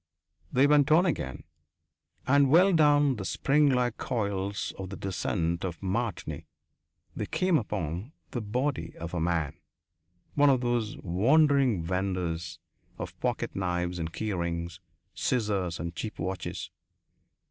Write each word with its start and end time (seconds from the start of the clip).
They 0.51 0.65
went 0.65 0.91
on 0.91 1.05
again, 1.05 1.43
and 2.25 2.49
well 2.49 2.73
down 2.73 3.17
the 3.17 3.23
springlike 3.23 3.97
coils 3.97 4.73
of 4.79 4.89
the 4.89 4.95
descent 4.97 5.63
of 5.63 5.79
Martigny 5.79 6.47
they 7.15 7.27
came 7.27 7.55
upon 7.55 8.11
the 8.31 8.41
body 8.41 8.97
of 8.97 9.13
a 9.13 9.19
man 9.19 9.59
one 10.33 10.49
of 10.49 10.61
those 10.61 10.97
wandering 11.03 11.83
vendors 11.83 12.57
of 12.97 13.15
pocket 13.19 13.55
knives 13.55 13.99
and 13.99 14.11
key 14.11 14.33
rings, 14.33 14.79
scissors 15.13 15.79
and 15.79 15.93
cheap 15.95 16.17
watches. 16.17 16.71